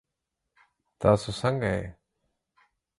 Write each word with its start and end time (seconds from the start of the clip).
تاسو 0.99 1.27
ځنګه 1.39 1.69
يئ؟ 1.77 1.85